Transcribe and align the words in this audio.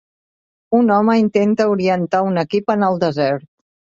Un 0.77 0.87
home 0.95 1.17
intenta 1.23 1.67
orientar 1.73 2.23
un 2.31 2.43
equip 2.45 2.75
en 2.77 2.89
el 2.91 2.97
desert. 3.07 3.47